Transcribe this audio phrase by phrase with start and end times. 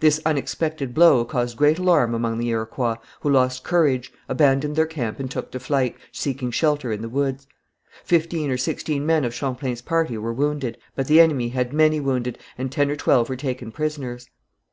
[0.00, 5.20] This unexpected blow caused great alarm among the Iroquois, who lost courage, abandoned their camp
[5.20, 7.46] and took to flight, seeking shelter in the woods.
[8.02, 12.36] Fifteen or sixteen men of Champlain's party were wounded, but the enemy had many wounded,
[12.58, 14.28] and ten or twelve were taken prisoners.